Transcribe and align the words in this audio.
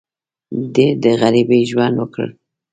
ډېر 0.73 0.93
د 1.03 1.05
غریبۍ 1.21 1.61
ژوند 1.71 1.95
وکړ. 1.97 2.27